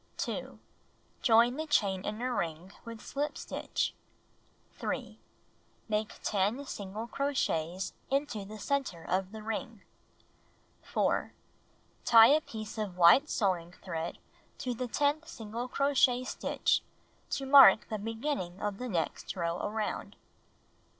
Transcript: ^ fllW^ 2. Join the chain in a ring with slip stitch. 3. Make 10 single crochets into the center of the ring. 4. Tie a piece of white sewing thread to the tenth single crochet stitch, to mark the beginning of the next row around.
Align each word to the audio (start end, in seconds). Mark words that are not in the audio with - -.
^ 0.17 0.17
fllW^ 0.17 0.41
2. 0.41 0.59
Join 1.21 1.57
the 1.57 1.67
chain 1.67 2.03
in 2.03 2.19
a 2.23 2.33
ring 2.33 2.73
with 2.83 2.99
slip 3.01 3.37
stitch. 3.37 3.93
3. 4.71 5.19
Make 5.87 6.19
10 6.23 6.65
single 6.65 7.05
crochets 7.05 7.93
into 8.09 8.43
the 8.43 8.57
center 8.57 9.03
of 9.03 9.31
the 9.31 9.43
ring. 9.43 9.83
4. 10.81 11.33
Tie 12.03 12.29
a 12.33 12.41
piece 12.41 12.79
of 12.79 12.97
white 12.97 13.29
sewing 13.29 13.73
thread 13.73 14.17
to 14.57 14.73
the 14.73 14.87
tenth 14.87 15.27
single 15.27 15.67
crochet 15.67 16.23
stitch, 16.23 16.81
to 17.29 17.45
mark 17.45 17.87
the 17.89 17.99
beginning 17.99 18.59
of 18.59 18.79
the 18.79 18.89
next 18.89 19.35
row 19.35 19.59
around. 19.59 20.15